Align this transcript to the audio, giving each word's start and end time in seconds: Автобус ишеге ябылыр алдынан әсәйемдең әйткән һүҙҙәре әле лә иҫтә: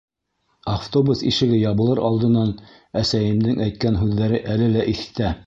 Автобус 0.75 1.19
ишеге 1.31 1.59
ябылыр 1.63 2.01
алдынан 2.09 2.55
әсәйемдең 3.03 3.63
әйткән 3.67 4.01
һүҙҙәре 4.03 4.43
әле 4.57 4.73
лә 4.79 4.89
иҫтә: 4.97 5.33